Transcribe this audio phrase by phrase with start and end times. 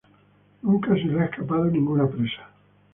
[0.63, 2.49] Nunca se le ha escapado ninguna presa.